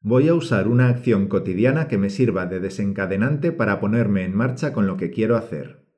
Voy 0.00 0.28
a 0.28 0.34
usar 0.34 0.66
una 0.66 0.88
acción 0.88 1.28
cotidiana 1.28 1.88
que 1.88 1.98
me 1.98 2.08
sirva 2.08 2.46
de 2.46 2.58
desencadenante 2.58 3.52
para 3.52 3.80
ponerme 3.80 4.24
en 4.24 4.34
marcha 4.34 4.72
con 4.72 4.86
lo 4.86 4.96
que 4.96 5.10
quiero 5.10 5.36
hacer. 5.36 5.89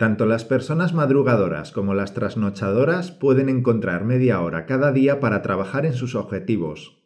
Tanto 0.00 0.24
las 0.24 0.46
personas 0.46 0.94
madrugadoras 0.94 1.72
como 1.72 1.92
las 1.92 2.14
trasnochadoras 2.14 3.10
pueden 3.10 3.50
encontrar 3.50 4.06
media 4.06 4.40
hora 4.40 4.64
cada 4.64 4.92
día 4.92 5.20
para 5.20 5.42
trabajar 5.42 5.84
en 5.84 5.92
sus 5.92 6.14
objetivos. 6.14 6.99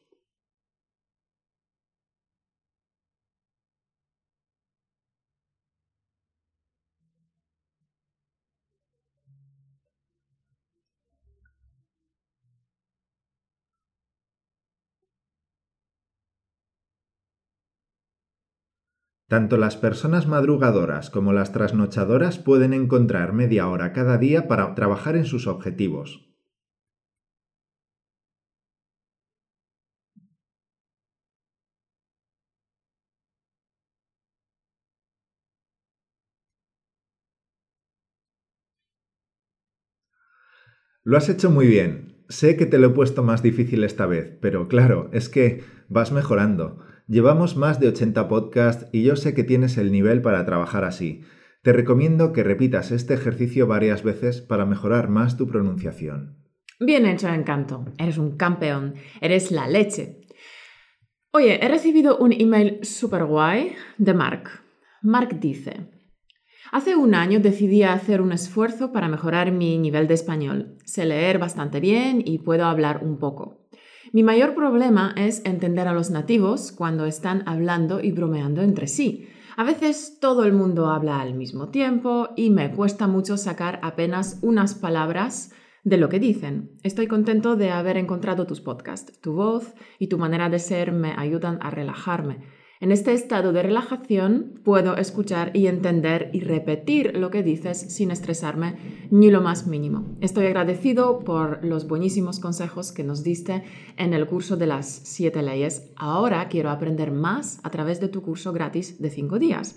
Tanto 19.29 19.59
las 19.59 19.77
personas 19.77 20.27
madrugadoras 20.27 21.11
como 21.11 21.35
las 21.35 21.53
trasnochadoras 21.53 22.39
pueden 22.39 22.73
encontrar 22.73 23.35
media 23.35 23.69
hora 23.69 23.93
cada 23.93 24.17
día 24.17 24.49
para 24.49 24.75
trabajar 24.75 25.15
en 25.15 25.27
sus 25.27 25.47
objetivos. 25.47 26.31
Lo 41.03 41.17
has 41.17 41.29
hecho 41.29 41.51
muy 41.51 41.67
bien. 41.67 42.25
Sé 42.29 42.57
que 42.57 42.67
te 42.67 42.79
lo 42.79 42.89
he 42.89 42.91
puesto 42.91 43.23
más 43.23 43.43
difícil 43.43 43.85
esta 43.85 44.07
vez, 44.07 44.37
pero 44.41 44.69
claro, 44.69 45.11
es 45.13 45.29
que 45.29 45.63
vas 45.89 46.13
mejorando. 46.13 46.79
Llevamos 47.07 47.57
más 47.57 47.81
de 47.81 47.89
80 47.89 48.29
podcasts 48.29 48.87
y 48.91 49.03
yo 49.03 49.17
sé 49.17 49.35
que 49.35 49.45
tienes 49.45 49.77
el 49.77 49.93
nivel 49.93 50.23
para 50.23 50.47
trabajar 50.47 50.85
así. 50.85 51.21
Te 51.63 51.75
recomiendo 51.75 52.33
que 52.33 52.43
repitas 52.43 52.93
este 52.93 53.13
ejercicio 53.13 53.67
varias 53.67 54.03
veces 54.03 54.41
para 54.41 54.65
mejorar 54.65 55.09
más 55.09 55.37
tu 55.37 55.47
pronunciación. 55.47 56.39
Bien 56.81 57.05
hecho, 57.05 57.29
Encanto. 57.29 57.85
Eres 57.99 58.17
un 58.17 58.37
campeón. 58.37 58.95
Eres 59.21 59.51
la 59.51 59.69
leche. 59.69 60.23
Oye, 61.31 61.63
he 61.63 61.69
recibido 61.69 62.17
un 62.17 62.33
email 62.33 62.79
super 62.83 63.25
guay 63.25 63.73
de 63.99 64.15
Mark. 64.15 64.49
Mark 65.03 65.39
dice, 65.41 65.91
Hace 66.73 66.97
un 66.97 67.15
año 67.15 67.39
decidí 67.39 67.83
hacer 67.83 68.23
un 68.23 68.33
esfuerzo 68.33 68.93
para 68.93 69.09
mejorar 69.09 69.53
mi 69.53 69.79
nivel 69.79 70.09
de 70.09 70.15
español. 70.15 70.79
Sé 70.85 71.05
leer 71.05 71.39
bastante 71.39 71.81
bien 71.81 72.23
y 72.25 72.39
puedo 72.39 72.65
hablar 72.65 73.05
un 73.05 73.19
poco. 73.19 73.64
Mi 74.13 74.23
mayor 74.23 74.55
problema 74.55 75.15
es 75.17 75.43
entender 75.45 75.89
a 75.89 75.93
los 75.93 76.11
nativos 76.11 76.73
cuando 76.73 77.07
están 77.07 77.43
hablando 77.47 78.01
y 78.01 78.13
bromeando 78.13 78.63
entre 78.63 78.87
sí. 78.87 79.29
A 79.57 79.65
veces 79.65 80.19
todo 80.21 80.45
el 80.45 80.53
mundo 80.53 80.91
habla 80.91 81.21
al 81.21 81.35
mismo 81.35 81.69
tiempo 81.69 82.31
y 82.37 82.51
me 82.51 82.73
cuesta 82.73 83.07
mucho 83.07 83.37
sacar 83.37 83.79
apenas 83.83 84.39
unas 84.43 84.75
palabras 84.75 85.53
de 85.85 85.97
lo 85.97 86.09
que 86.09 86.19
dicen. 86.19 86.73
Estoy 86.83 87.07
contento 87.07 87.57
de 87.57 87.71
haber 87.71 87.97
encontrado 87.97 88.47
tus 88.47 88.61
podcasts. 88.61 89.21
Tu 89.21 89.33
voz 89.33 89.75
y 89.99 90.09
tu 90.09 90.19
manera 90.19 90.49
de 90.49 90.59
ser 90.59 90.93
me 90.93 91.15
ayudan 91.17 91.59
a 91.61 91.71
relajarme. 91.71 92.39
En 92.81 92.91
este 92.91 93.13
estado 93.13 93.53
de 93.53 93.63
relajación 93.63 94.61
puedo 94.65 94.97
escuchar 94.97 95.53
y 95.55 95.69
entender 95.69 96.31
y 96.33 96.41
repetir 96.41 97.17
lo 97.17 97.31
que 97.31 97.45
dices 97.45 97.79
sin 97.79 98.11
estresarme 98.11 99.07
ni 99.11 99.31
lo 99.31 99.41
más 99.41 99.69
mínimo. 99.69 100.17
Estoy 100.21 100.47
agradecido 100.47 101.21
por 101.21 101.65
los 101.65 101.87
buenísimos 101.87 102.41
consejos 102.41 102.91
que 102.91 103.05
nos 103.05 103.23
diste 103.23 103.63
en 103.97 104.13
el 104.13 104.27
curso 104.27 104.57
de 104.57 104.67
las 104.67 104.89
siete 104.89 105.43
leyes. 105.43 105.93
Ahora 105.97 106.49
quiero 106.49 106.69
aprender 106.69 107.13
más 107.13 107.61
a 107.63 107.71
través 107.71 108.01
de 108.01 108.09
tu 108.09 108.23
curso 108.23 108.53
gratis 108.53 109.01
de 109.01 109.11
cinco 109.11 109.39
días. 109.39 109.77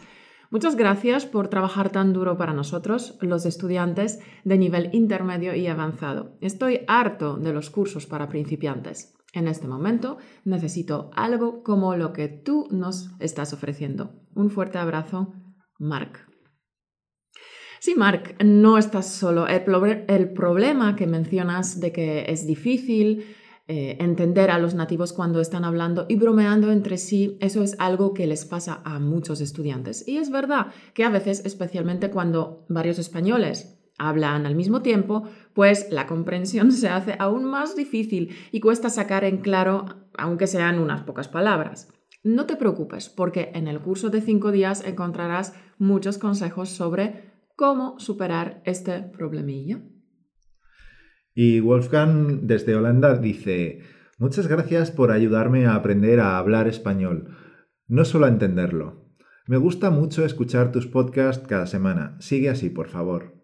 Muchas 0.50 0.75
gracias 0.75 1.25
por 1.25 1.50
trabajar 1.50 1.92
tan 1.92 2.13
duro 2.13 2.38
para 2.38 2.54
nosotros, 2.54 3.18
los 3.22 3.46
estudiantes 3.46 4.22
de 4.44 4.58
nivel 4.58 4.89
intermedio 4.94 5.54
y 5.54 5.68
avanzado. 5.68 6.32
Estoy 6.42 6.82
harto 6.88 7.38
de 7.38 7.54
los 7.54 7.70
cursos 7.70 8.08
para 8.08 8.30
principiantes. 8.30 9.16
En 9.34 9.48
este 9.48 9.67
momento 9.67 10.17
necesito 10.46 11.12
algo 11.13 11.63
como 11.63 11.96
lo 11.96 12.13
que 12.13 12.27
tú 12.27 12.67
nos 12.72 13.10
estás 13.19 13.53
ofreciendo. 13.53 14.13
Un 14.34 14.50
fuerte 14.50 14.77
abrazo, 14.77 15.34
Mark. 15.79 16.27
Sí, 17.79 17.93
Mark, 17.96 18.36
no 18.43 18.77
estás 18.77 19.07
solo. 19.07 19.48
El, 19.48 20.34
problema 20.34 20.96
que 20.96 21.07
mencionas 21.07 21.79
de 21.79 21.91
que 21.91 22.25
es 22.27 22.48
difícil 22.48 23.36
eh, 23.67 23.98
entender 24.00 24.50
a 24.50 24.57
los 24.57 24.74
nativos 24.74 25.13
cuando 25.13 25.41
están 25.41 25.63
hablando 25.63 26.05
y 26.10 26.15
bromeando 26.15 26.72
entre 26.72 26.98
sí, 26.98 27.38
eso 27.39 27.62
es 27.62 27.75
algo 27.79 28.13
que 28.13 28.25
les 28.25 28.46
pasa 28.46 28.81
a 28.84 28.98
muchos 29.00 29.41
estudiantes. 29.41 30.07
Y 30.07 30.17
es 30.17 30.31
verdad 30.31 30.67
que 30.93 31.03
a 31.03 31.10
veces, 31.10 31.46
especialmente 31.46 32.10
cuando 32.10 32.65
varios 32.69 32.98
españoles 32.98 33.76
hablan 33.98 34.46
al 34.46 34.55
mismo 34.55 34.81
tiempo, 34.81 35.27
pues 35.53 35.88
la 35.92 36.07
comprensión 36.07 36.72
se 36.74 36.90
hace 36.90 37.16
aún 37.20 37.46
más 37.46 37.75
difícil 37.75 38.36
y 38.51 38.60
cuesta 38.60 38.90
sacar 38.90 39.24
en 39.24 39.38
claro, 39.38 39.86
aunque 40.18 40.48
sean 40.48 40.79
unas 40.79 41.03
pocas 41.03 41.27
palabras. 41.27 41.90
No 42.24 42.46
te 42.46 42.55
preocupes, 42.55 43.10
porque 43.10 43.51
en 43.53 43.68
el 43.68 43.79
curso 43.79 44.10
de 44.10 44.22
cinco 44.22 44.51
días 44.51 44.83
encontrarás 44.86 45.53
muchos 45.77 46.18
consejos 46.18 46.70
sobre 46.70 47.31
cómo 47.55 48.00
superar 48.00 48.62
este 48.66 49.01
problemilla. 49.01 49.79
Y 51.33 51.60
Wolfgang 51.60 52.42
desde 52.42 52.75
Holanda 52.75 53.16
dice, 53.16 53.81
muchas 54.18 54.48
gracias 54.48 54.92
por 54.92 55.12
ayudarme 55.12 55.68
a 55.68 55.75
aprender 55.75 56.20
a 56.20 56.38
hablar 56.38 56.68
español, 56.68 57.38
no 57.88 58.05
solo 58.05 58.25
a 58.25 58.29
entenderlo. 58.29 59.05
Me 59.46 59.57
gusta 59.57 59.92
mucho 59.92 60.25
escuchar 60.25 60.72
tus 60.72 60.88
podcasts 60.88 61.48
cada 61.48 61.68
semana. 61.68 62.18
Sigue 62.20 62.50
así, 62.50 62.70
por 62.70 62.90
favor. 62.90 63.36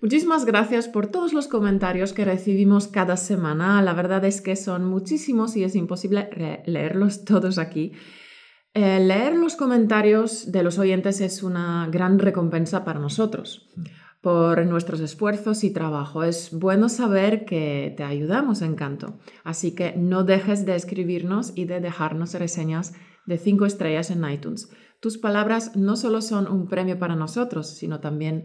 Muchísimas 0.00 0.44
gracias 0.44 0.88
por 0.88 1.06
todos 1.06 1.32
los 1.32 1.48
comentarios 1.48 2.12
que 2.12 2.24
recibimos 2.24 2.88
cada 2.88 3.16
semana. 3.16 3.80
La 3.82 3.94
verdad 3.94 4.24
es 4.24 4.40
que 4.40 4.56
son 4.56 4.84
muchísimos 4.84 5.56
y 5.56 5.64
es 5.64 5.74
imposible 5.74 6.28
leerlos 6.66 7.24
todos 7.24 7.58
aquí. 7.58 7.92
Eh, 8.74 8.98
leer 9.00 9.36
los 9.36 9.56
comentarios 9.56 10.50
de 10.50 10.62
los 10.64 10.78
oyentes 10.78 11.20
es 11.20 11.42
una 11.42 11.88
gran 11.90 12.18
recompensa 12.18 12.84
para 12.84 12.98
nosotros 12.98 13.68
por 14.24 14.64
nuestros 14.64 15.00
esfuerzos 15.00 15.64
y 15.64 15.70
trabajo. 15.70 16.24
Es 16.24 16.48
bueno 16.50 16.88
saber 16.88 17.44
que 17.44 17.92
te 17.94 18.04
ayudamos 18.04 18.62
en 18.62 18.74
canto. 18.74 19.18
Así 19.44 19.74
que 19.74 19.94
no 19.98 20.24
dejes 20.24 20.64
de 20.64 20.74
escribirnos 20.74 21.52
y 21.54 21.66
de 21.66 21.80
dejarnos 21.80 22.32
reseñas 22.32 22.94
de 23.26 23.36
5 23.36 23.66
estrellas 23.66 24.10
en 24.10 24.28
iTunes. 24.28 24.70
Tus 25.00 25.18
palabras 25.18 25.76
no 25.76 25.94
solo 25.96 26.22
son 26.22 26.50
un 26.50 26.68
premio 26.68 26.98
para 26.98 27.16
nosotros, 27.16 27.68
sino 27.68 28.00
también 28.00 28.44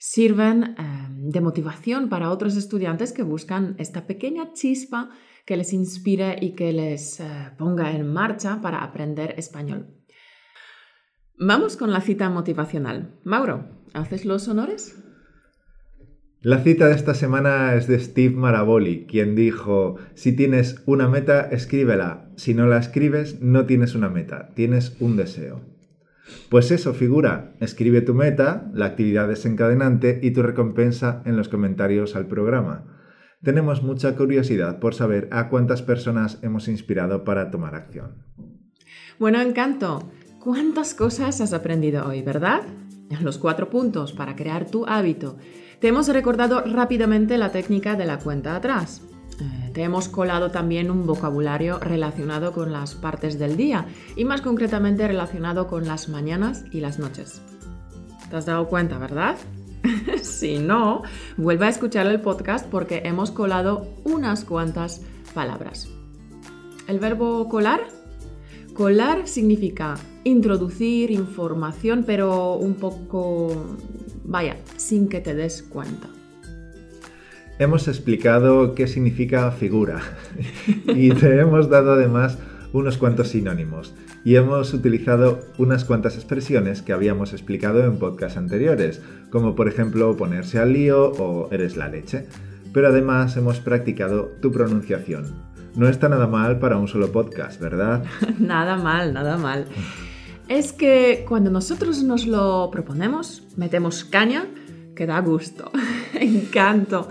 sirven 0.00 0.76
em, 0.78 1.28
de 1.28 1.40
motivación 1.42 2.08
para 2.08 2.30
otros 2.30 2.56
estudiantes 2.56 3.12
que 3.12 3.22
buscan 3.22 3.74
esta 3.78 4.06
pequeña 4.06 4.54
chispa 4.54 5.10
que 5.44 5.58
les 5.58 5.74
inspire 5.74 6.38
y 6.40 6.54
que 6.54 6.72
les 6.72 7.20
eh, 7.20 7.24
ponga 7.58 7.92
en 7.92 8.10
marcha 8.10 8.62
para 8.62 8.82
aprender 8.82 9.34
español. 9.36 9.94
Vamos 11.38 11.76
con 11.76 11.92
la 11.92 12.00
cita 12.00 12.30
motivacional. 12.30 13.18
Mauro, 13.24 13.68
¿haces 13.92 14.24
los 14.24 14.48
honores? 14.48 14.96
La 16.40 16.62
cita 16.62 16.88
de 16.88 16.94
esta 16.94 17.12
semana 17.12 17.74
es 17.74 17.86
de 17.86 18.00
Steve 18.00 18.34
Maraboli, 18.34 19.04
quien 19.06 19.36
dijo, 19.36 19.96
si 20.14 20.34
tienes 20.34 20.82
una 20.86 21.08
meta, 21.08 21.42
escríbela. 21.42 22.30
Si 22.36 22.54
no 22.54 22.66
la 22.66 22.78
escribes, 22.78 23.42
no 23.42 23.66
tienes 23.66 23.94
una 23.94 24.08
meta, 24.08 24.48
tienes 24.54 24.96
un 25.00 25.16
deseo. 25.16 25.60
Pues 26.48 26.70
eso, 26.70 26.94
figura, 26.94 27.54
escribe 27.60 28.00
tu 28.00 28.14
meta, 28.14 28.70
la 28.74 28.86
actividad 28.86 29.28
desencadenante 29.28 30.20
y 30.22 30.32
tu 30.32 30.42
recompensa 30.42 31.22
en 31.24 31.36
los 31.36 31.48
comentarios 31.48 32.16
al 32.16 32.26
programa. 32.26 32.84
Tenemos 33.42 33.82
mucha 33.82 34.16
curiosidad 34.16 34.80
por 34.80 34.94
saber 34.94 35.28
a 35.30 35.48
cuántas 35.48 35.82
personas 35.82 36.38
hemos 36.42 36.68
inspirado 36.68 37.24
para 37.24 37.50
tomar 37.50 37.74
acción. 37.74 38.24
Bueno, 39.18 39.40
encanto. 39.40 40.10
¿Cuántas 40.38 40.94
cosas 40.94 41.40
has 41.40 41.52
aprendido 41.52 42.06
hoy, 42.06 42.22
verdad? 42.22 42.62
Los 43.22 43.38
cuatro 43.38 43.68
puntos 43.68 44.12
para 44.12 44.36
crear 44.36 44.70
tu 44.70 44.86
hábito. 44.86 45.36
Te 45.80 45.88
hemos 45.88 46.08
recordado 46.08 46.62
rápidamente 46.62 47.38
la 47.38 47.52
técnica 47.52 47.96
de 47.96 48.06
la 48.06 48.18
cuenta 48.18 48.56
atrás. 48.56 49.02
Eh, 49.40 49.70
te 49.72 49.82
hemos 49.82 50.08
colado 50.08 50.50
también 50.50 50.90
un 50.90 51.06
vocabulario 51.06 51.78
relacionado 51.78 52.52
con 52.52 52.72
las 52.72 52.94
partes 52.94 53.38
del 53.38 53.56
día 53.56 53.86
y 54.16 54.24
más 54.24 54.40
concretamente 54.40 55.06
relacionado 55.06 55.66
con 55.66 55.86
las 55.86 56.08
mañanas 56.08 56.64
y 56.72 56.80
las 56.80 56.98
noches. 56.98 57.40
¿Te 58.28 58.36
has 58.36 58.46
dado 58.46 58.68
cuenta, 58.68 58.98
verdad? 58.98 59.36
si 60.22 60.58
no, 60.58 61.02
vuelve 61.36 61.66
a 61.66 61.70
escuchar 61.70 62.06
el 62.06 62.20
podcast 62.20 62.66
porque 62.66 63.02
hemos 63.04 63.30
colado 63.30 63.88
unas 64.04 64.44
cuantas 64.44 65.02
palabras. 65.34 65.88
¿El 66.86 66.98
verbo 66.98 67.48
colar? 67.48 67.80
Colar 68.74 69.26
significa 69.26 69.96
introducir 70.24 71.10
información, 71.10 72.04
pero 72.06 72.54
un 72.54 72.74
poco, 72.74 73.76
vaya, 74.24 74.56
sin 74.76 75.08
que 75.08 75.20
te 75.20 75.34
des 75.34 75.62
cuenta 75.62 76.08
hemos 77.60 77.88
explicado 77.88 78.74
qué 78.74 78.88
significa 78.88 79.50
figura 79.50 80.00
y 80.88 81.10
te 81.10 81.38
hemos 81.38 81.68
dado 81.68 81.92
además 81.92 82.38
unos 82.72 82.96
cuantos 82.96 83.28
sinónimos 83.28 83.94
y 84.24 84.36
hemos 84.36 84.72
utilizado 84.72 85.40
unas 85.58 85.84
cuantas 85.84 86.14
expresiones 86.14 86.80
que 86.80 86.94
habíamos 86.94 87.34
explicado 87.34 87.84
en 87.84 87.98
podcasts 87.98 88.38
anteriores, 88.38 89.02
como 89.30 89.54
por 89.54 89.68
ejemplo 89.68 90.16
ponerse 90.16 90.58
al 90.58 90.72
lío 90.72 91.12
o 91.12 91.48
eres 91.52 91.76
la 91.76 91.88
leche. 91.88 92.26
Pero 92.72 92.88
además 92.88 93.36
hemos 93.36 93.60
practicado 93.60 94.30
tu 94.40 94.52
pronunciación. 94.52 95.26
No 95.74 95.88
está 95.88 96.08
nada 96.08 96.26
mal 96.26 96.58
para 96.60 96.78
un 96.78 96.88
solo 96.88 97.12
podcast, 97.12 97.60
¿verdad? 97.60 98.04
nada 98.38 98.76
mal, 98.76 99.12
nada 99.12 99.36
mal. 99.36 99.66
Es 100.48 100.72
que 100.72 101.24
cuando 101.28 101.48
nosotros 101.48 102.02
nos 102.02 102.26
lo 102.26 102.70
proponemos, 102.72 103.44
metemos 103.56 104.04
caña, 104.04 104.46
que 104.96 105.06
da 105.06 105.20
gusto, 105.20 105.70
encanto. 106.14 107.06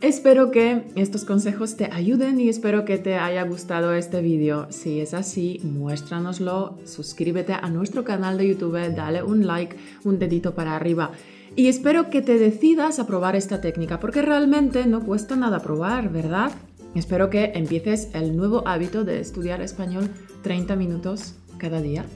Espero 0.00 0.50
que 0.50 0.84
estos 0.96 1.26
consejos 1.26 1.76
te 1.76 1.84
ayuden 1.92 2.40
y 2.40 2.48
espero 2.48 2.86
que 2.86 2.96
te 2.96 3.16
haya 3.16 3.42
gustado 3.42 3.92
este 3.92 4.22
vídeo. 4.22 4.66
Si 4.70 4.98
es 4.98 5.12
así, 5.12 5.60
muéstranoslo, 5.62 6.78
suscríbete 6.86 7.52
a 7.52 7.68
nuestro 7.68 8.02
canal 8.02 8.38
de 8.38 8.48
YouTube, 8.48 8.94
dale 8.96 9.22
un 9.22 9.46
like, 9.46 9.76
un 10.04 10.18
dedito 10.18 10.54
para 10.54 10.74
arriba. 10.74 11.10
Y 11.54 11.66
espero 11.66 12.08
que 12.08 12.22
te 12.22 12.38
decidas 12.38 12.98
a 12.98 13.06
probar 13.06 13.36
esta 13.36 13.60
técnica 13.60 14.00
porque 14.00 14.22
realmente 14.22 14.86
no 14.86 15.04
cuesta 15.04 15.36
nada 15.36 15.60
probar, 15.60 16.10
¿verdad? 16.10 16.50
Espero 16.94 17.28
que 17.28 17.52
empieces 17.54 18.08
el 18.14 18.34
nuevo 18.34 18.66
hábito 18.66 19.04
de 19.04 19.20
estudiar 19.20 19.60
español 19.60 20.08
30 20.42 20.76
minutos 20.76 21.34
cada 21.58 21.82
día. 21.82 22.06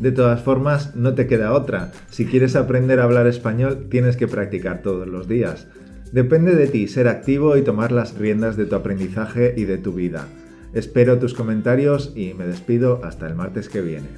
De 0.00 0.10
todas 0.10 0.40
formas, 0.40 0.96
no 0.96 1.14
te 1.14 1.28
queda 1.28 1.52
otra. 1.52 1.92
Si 2.10 2.26
quieres 2.26 2.56
aprender 2.56 2.98
a 2.98 3.04
hablar 3.04 3.28
español, 3.28 3.86
tienes 3.88 4.16
que 4.16 4.26
practicar 4.26 4.82
todos 4.82 5.06
los 5.06 5.28
días. 5.28 5.68
Depende 6.12 6.54
de 6.54 6.68
ti 6.68 6.88
ser 6.88 7.08
activo 7.08 7.56
y 7.56 7.62
tomar 7.62 7.90
las 7.90 8.16
riendas 8.16 8.56
de 8.56 8.66
tu 8.66 8.76
aprendizaje 8.76 9.54
y 9.56 9.64
de 9.64 9.78
tu 9.78 9.92
vida. 9.92 10.28
Espero 10.74 11.18
tus 11.18 11.34
comentarios 11.34 12.12
y 12.14 12.34
me 12.34 12.46
despido 12.46 13.00
hasta 13.02 13.26
el 13.26 13.34
martes 13.34 13.68
que 13.68 13.80
viene. 13.80 14.08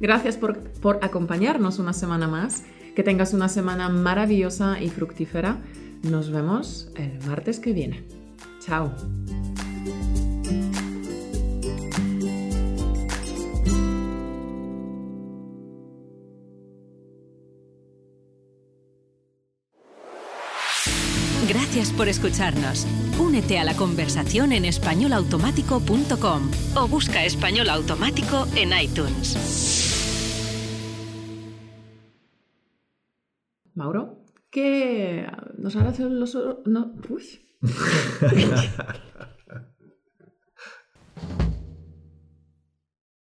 Gracias 0.00 0.36
por, 0.36 0.58
por 0.58 0.98
acompañarnos 1.02 1.78
una 1.78 1.92
semana 1.92 2.28
más. 2.28 2.64
Que 2.94 3.02
tengas 3.02 3.32
una 3.32 3.48
semana 3.48 3.88
maravillosa 3.88 4.82
y 4.82 4.88
fructífera. 4.88 5.58
Nos 6.02 6.30
vemos 6.30 6.90
el 6.96 7.18
martes 7.26 7.60
que 7.60 7.72
viene. 7.72 8.04
Chao. 8.60 8.92
Gracias 21.72 21.92
por 21.92 22.08
escucharnos. 22.08 22.84
Únete 23.20 23.56
a 23.60 23.62
la 23.62 23.76
conversación 23.76 24.50
en 24.50 24.64
españolautomático.com 24.64 26.50
o 26.74 26.88
busca 26.88 27.24
español 27.24 27.68
automático 27.68 28.48
en 28.56 28.72
iTunes. 28.76 29.36
Mauro, 33.74 34.24
¿qué 34.50 35.28
nos 35.58 35.76
hará 35.76 35.90
hacer 35.90 36.10
los... 36.10 36.36
No, 36.66 36.92
uy. 37.08 37.22